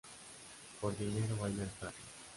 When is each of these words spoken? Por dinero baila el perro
Por 0.79 0.97
dinero 0.97 1.35
baila 1.39 1.61
el 1.61 1.69
perro 1.79 1.99